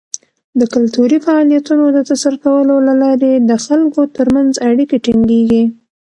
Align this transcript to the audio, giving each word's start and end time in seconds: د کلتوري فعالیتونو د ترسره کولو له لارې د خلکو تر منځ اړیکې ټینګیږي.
د 0.59 0.61
کلتوري 0.73 1.17
فعالیتونو 1.25 1.83
د 1.95 1.97
ترسره 2.09 2.37
کولو 2.45 2.75
له 2.87 2.93
لارې 3.03 3.31
د 3.49 3.51
خلکو 3.65 4.01
تر 4.17 4.27
منځ 4.35 4.51
اړیکې 4.69 4.97
ټینګیږي. 5.05 5.63